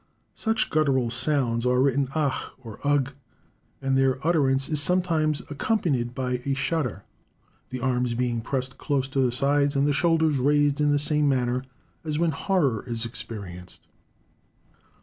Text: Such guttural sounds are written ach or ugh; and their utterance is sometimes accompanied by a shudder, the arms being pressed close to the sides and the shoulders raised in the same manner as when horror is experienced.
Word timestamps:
Such 0.33 0.71
guttural 0.71 1.11
sounds 1.11 1.63
are 1.63 1.79
written 1.79 2.07
ach 2.15 2.45
or 2.63 2.79
ugh; 2.83 3.13
and 3.83 3.95
their 3.95 4.17
utterance 4.25 4.67
is 4.67 4.81
sometimes 4.81 5.43
accompanied 5.51 6.15
by 6.15 6.41
a 6.43 6.55
shudder, 6.55 7.03
the 7.69 7.81
arms 7.81 8.15
being 8.15 8.41
pressed 8.41 8.79
close 8.79 9.07
to 9.09 9.19
the 9.19 9.31
sides 9.31 9.75
and 9.75 9.85
the 9.85 9.93
shoulders 9.93 10.37
raised 10.37 10.81
in 10.81 10.91
the 10.91 10.97
same 10.97 11.29
manner 11.29 11.65
as 12.03 12.17
when 12.17 12.31
horror 12.31 12.83
is 12.87 13.05
experienced. 13.05 13.81